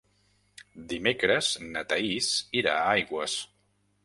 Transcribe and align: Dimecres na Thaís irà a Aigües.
Dimecres 0.93 1.51
na 1.75 1.83
Thaís 1.93 2.31
irà 2.63 2.75
a 2.81 2.89
Aigües. 2.97 3.39